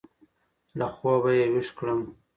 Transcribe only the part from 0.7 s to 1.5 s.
له خوابه يې